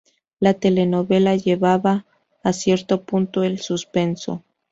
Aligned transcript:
La 0.39 0.55
telenovela 0.55 1.35
llevaba 1.35 2.07
a 2.41 2.53
cierto 2.53 3.03
punto 3.03 3.43
el 3.43 3.59
suspenso. 3.59 4.43